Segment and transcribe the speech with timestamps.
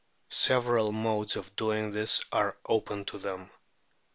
[0.31, 3.51] Several modes of doing this are open to them.